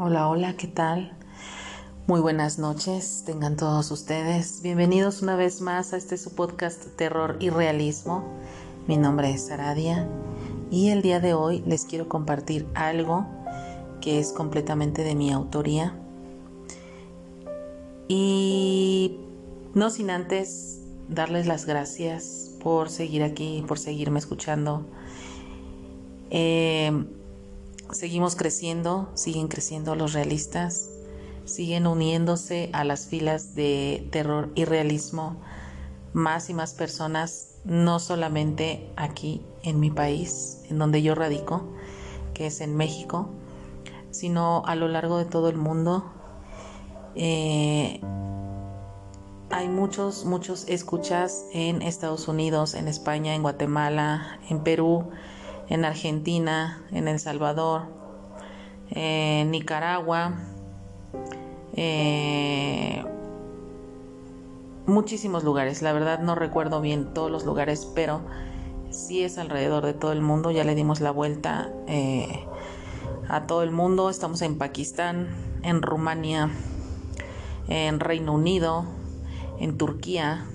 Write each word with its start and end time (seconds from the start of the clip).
Hola, 0.00 0.28
hola, 0.28 0.56
¿qué 0.56 0.68
tal? 0.68 1.10
Muy 2.06 2.20
buenas 2.20 2.60
noches, 2.60 3.24
tengan 3.26 3.56
todos 3.56 3.90
ustedes. 3.90 4.62
Bienvenidos 4.62 5.22
una 5.22 5.34
vez 5.34 5.60
más 5.60 5.92
a 5.92 5.96
este 5.96 6.16
su 6.18 6.36
podcast 6.36 6.86
Terror 6.94 7.36
y 7.40 7.50
Realismo. 7.50 8.22
Mi 8.86 8.96
nombre 8.96 9.32
es 9.32 9.50
Aradia 9.50 10.08
y 10.70 10.90
el 10.90 11.02
día 11.02 11.18
de 11.18 11.34
hoy 11.34 11.64
les 11.66 11.84
quiero 11.84 12.08
compartir 12.08 12.68
algo 12.76 13.26
que 14.00 14.20
es 14.20 14.30
completamente 14.30 15.02
de 15.02 15.16
mi 15.16 15.32
autoría. 15.32 15.98
Y 18.06 19.18
no 19.74 19.90
sin 19.90 20.10
antes 20.10 20.80
darles 21.08 21.48
las 21.48 21.66
gracias 21.66 22.54
por 22.62 22.88
seguir 22.88 23.24
aquí, 23.24 23.64
por 23.66 23.80
seguirme 23.80 24.20
escuchando. 24.20 24.86
Eh, 26.30 27.04
seguimos 27.92 28.36
creciendo, 28.36 29.10
siguen 29.14 29.48
creciendo 29.48 29.94
los 29.94 30.12
realistas, 30.12 30.90
siguen 31.44 31.86
uniéndose 31.86 32.70
a 32.72 32.84
las 32.84 33.06
filas 33.06 33.54
de 33.54 34.06
terror 34.10 34.50
y 34.54 34.64
realismo 34.64 35.36
más 36.12 36.50
y 36.50 36.54
más 36.54 36.74
personas, 36.74 37.56
no 37.64 37.98
solamente 37.98 38.90
aquí 38.96 39.42
en 39.62 39.80
mi 39.80 39.90
país, 39.90 40.62
en 40.70 40.78
donde 40.78 41.02
yo 41.02 41.14
radico, 41.14 41.62
que 42.34 42.46
es 42.46 42.60
en 42.60 42.76
México, 42.76 43.30
sino 44.10 44.62
a 44.66 44.74
lo 44.74 44.88
largo 44.88 45.18
de 45.18 45.24
todo 45.24 45.48
el 45.48 45.56
mundo. 45.56 46.04
Eh, 47.14 48.00
hay 49.50 49.68
muchos, 49.68 50.24
muchos 50.24 50.68
escuchas 50.68 51.46
en 51.52 51.82
Estados 51.82 52.28
Unidos, 52.28 52.74
en 52.74 52.88
España, 52.88 53.34
en 53.34 53.42
Guatemala, 53.42 54.38
en 54.48 54.62
Perú, 54.62 55.10
en 55.68 55.84
Argentina, 55.84 56.82
en 56.90 57.08
El 57.08 57.18
Salvador, 57.18 57.82
en 58.90 59.50
Nicaragua, 59.50 60.34
eh, 61.74 63.04
muchísimos 64.86 65.44
lugares. 65.44 65.82
La 65.82 65.92
verdad 65.92 66.20
no 66.20 66.34
recuerdo 66.34 66.80
bien 66.80 67.12
todos 67.14 67.30
los 67.30 67.44
lugares, 67.44 67.86
pero 67.94 68.22
sí 68.90 69.22
es 69.22 69.38
alrededor 69.38 69.84
de 69.84 69.94
todo 69.94 70.12
el 70.12 70.22
mundo. 70.22 70.50
Ya 70.50 70.64
le 70.64 70.74
dimos 70.74 71.00
la 71.00 71.10
vuelta 71.10 71.70
eh, 71.86 72.44
a 73.28 73.46
todo 73.46 73.62
el 73.62 73.70
mundo. 73.70 74.10
Estamos 74.10 74.42
en 74.42 74.58
Pakistán, 74.58 75.28
en 75.62 75.82
Rumania, 75.82 76.50
en 77.68 78.00
Reino 78.00 78.32
Unido, 78.32 78.86
en 79.60 79.76
Turquía, 79.76 80.46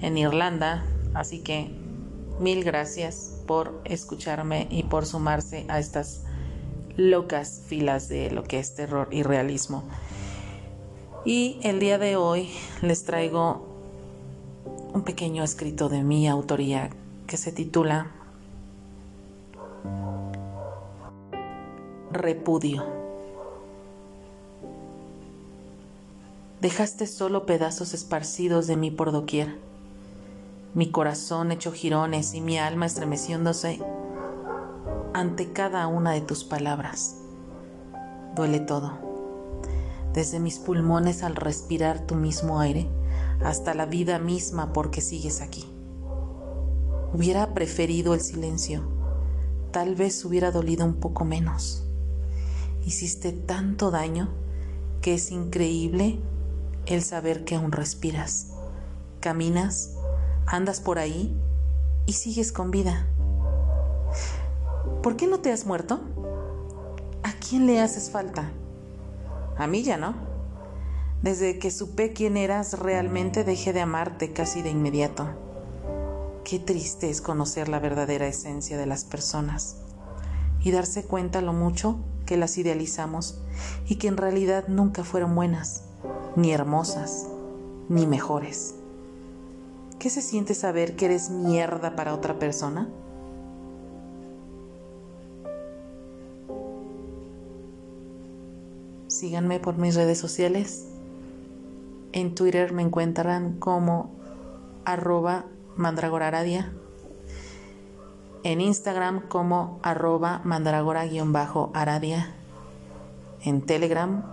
en 0.00 0.18
Irlanda. 0.18 0.84
Así 1.14 1.42
que 1.42 1.70
mil 2.40 2.64
gracias 2.64 3.41
por 3.52 3.82
escucharme 3.84 4.66
y 4.70 4.84
por 4.84 5.04
sumarse 5.04 5.66
a 5.68 5.78
estas 5.78 6.22
locas 6.96 7.60
filas 7.66 8.08
de 8.08 8.30
lo 8.30 8.44
que 8.44 8.58
es 8.58 8.74
terror 8.74 9.08
y 9.10 9.22
realismo. 9.22 9.84
Y 11.26 11.58
el 11.62 11.78
día 11.78 11.98
de 11.98 12.16
hoy 12.16 12.48
les 12.80 13.04
traigo 13.04 13.68
un 14.94 15.02
pequeño 15.02 15.44
escrito 15.44 15.90
de 15.90 16.02
mi 16.02 16.28
autoría 16.28 16.88
que 17.26 17.36
se 17.36 17.52
titula 17.52 18.10
Repudio. 22.10 22.86
Dejaste 26.62 27.06
solo 27.06 27.44
pedazos 27.44 27.92
esparcidos 27.92 28.66
de 28.66 28.76
mí 28.78 28.90
por 28.90 29.12
doquier 29.12 29.58
mi 30.74 30.90
corazón 30.90 31.52
hecho 31.52 31.70
jirones 31.72 32.32
y 32.34 32.40
mi 32.40 32.58
alma 32.58 32.86
estremeciéndose 32.86 33.80
ante 35.12 35.52
cada 35.52 35.86
una 35.86 36.12
de 36.12 36.22
tus 36.22 36.44
palabras. 36.44 37.18
Duele 38.34 38.60
todo, 38.60 38.92
desde 40.14 40.40
mis 40.40 40.58
pulmones 40.58 41.22
al 41.22 41.36
respirar 41.36 42.06
tu 42.06 42.14
mismo 42.14 42.60
aire 42.60 42.88
hasta 43.44 43.74
la 43.74 43.84
vida 43.84 44.18
misma 44.18 44.72
porque 44.72 45.02
sigues 45.02 45.42
aquí. 45.42 45.66
Hubiera 47.12 47.52
preferido 47.52 48.14
el 48.14 48.20
silencio, 48.20 48.82
tal 49.72 49.94
vez 49.94 50.24
hubiera 50.24 50.50
dolido 50.50 50.86
un 50.86 50.94
poco 50.94 51.26
menos. 51.26 51.84
Hiciste 52.86 53.32
tanto 53.32 53.90
daño 53.90 54.30
que 55.02 55.14
es 55.14 55.30
increíble 55.30 56.18
el 56.86 57.02
saber 57.02 57.44
que 57.44 57.56
aún 57.56 57.72
respiras, 57.72 58.54
caminas 59.20 59.98
andas 60.46 60.80
por 60.80 60.98
ahí 60.98 61.36
y 62.06 62.14
sigues 62.14 62.52
con 62.52 62.70
vida. 62.70 63.06
¿Por 65.02 65.16
qué 65.16 65.26
no 65.26 65.40
te 65.40 65.52
has 65.52 65.66
muerto? 65.66 66.00
¿A 67.22 67.32
quién 67.32 67.66
le 67.66 67.80
haces 67.80 68.10
falta? 68.10 68.50
A 69.56 69.66
mí 69.66 69.82
ya 69.82 69.96
no. 69.96 70.14
Desde 71.22 71.58
que 71.58 71.70
supe 71.70 72.12
quién 72.12 72.36
eras 72.36 72.78
realmente 72.78 73.44
dejé 73.44 73.72
de 73.72 73.80
amarte 73.80 74.32
casi 74.32 74.62
de 74.62 74.70
inmediato. 74.70 75.28
Qué 76.44 76.58
triste 76.58 77.10
es 77.10 77.20
conocer 77.20 77.68
la 77.68 77.78
verdadera 77.78 78.26
esencia 78.26 78.76
de 78.76 78.86
las 78.86 79.04
personas 79.04 79.76
y 80.60 80.72
darse 80.72 81.04
cuenta 81.04 81.40
lo 81.40 81.52
mucho 81.52 82.00
que 82.26 82.36
las 82.36 82.58
idealizamos 82.58 83.40
y 83.86 83.96
que 83.96 84.08
en 84.08 84.16
realidad 84.16 84.66
nunca 84.68 85.04
fueron 85.04 85.34
buenas, 85.34 85.84
ni 86.34 86.52
hermosas, 86.52 87.28
ni 87.88 88.06
mejores. 88.06 88.74
¿Qué 90.02 90.10
se 90.10 90.20
siente 90.20 90.54
saber 90.54 90.96
que 90.96 91.04
eres 91.04 91.30
mierda 91.30 91.94
para 91.94 92.12
otra 92.12 92.36
persona? 92.36 92.88
Síganme 99.06 99.60
por 99.60 99.76
mis 99.78 99.94
redes 99.94 100.18
sociales. 100.18 100.88
En 102.10 102.34
Twitter 102.34 102.72
me 102.72 102.82
encuentran 102.82 103.60
como 103.60 104.10
arroba 104.84 105.44
mandragoraradia. 105.76 106.72
En 108.42 108.60
Instagram 108.60 109.28
como 109.28 109.78
arroba 109.84 110.40
mandragora-aradia. 110.42 112.34
En 113.44 113.62
Telegram 113.62 114.24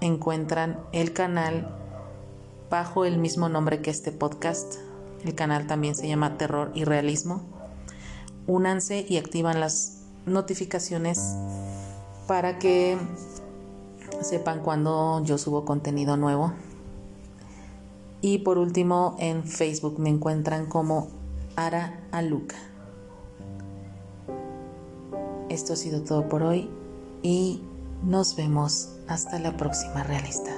encuentran 0.00 0.78
el 0.92 1.12
canal 1.12 1.74
bajo 2.70 3.04
el 3.04 3.18
mismo 3.18 3.48
nombre 3.48 3.82
que 3.82 3.90
este 3.90 4.12
podcast 4.12 4.87
el 5.24 5.34
canal 5.34 5.66
también 5.66 5.94
se 5.94 6.08
llama 6.08 6.36
Terror 6.36 6.70
y 6.74 6.84
Realismo. 6.84 7.42
Únanse 8.46 9.04
y 9.08 9.16
activan 9.18 9.60
las 9.60 10.02
notificaciones 10.26 11.34
para 12.26 12.58
que 12.58 12.96
sepan 14.22 14.60
cuando 14.60 15.22
yo 15.24 15.38
subo 15.38 15.64
contenido 15.64 16.16
nuevo. 16.16 16.52
Y 18.20 18.38
por 18.38 18.58
último, 18.58 19.16
en 19.18 19.44
Facebook 19.44 19.98
me 19.98 20.10
encuentran 20.10 20.66
como 20.66 21.08
Ara 21.56 22.00
Aluca. 22.10 22.56
Esto 25.48 25.72
ha 25.72 25.76
sido 25.76 26.02
todo 26.02 26.28
por 26.28 26.42
hoy 26.42 26.68
y 27.22 27.62
nos 28.02 28.36
vemos 28.36 28.90
hasta 29.06 29.38
la 29.38 29.56
próxima, 29.56 30.02
realistas. 30.02 30.57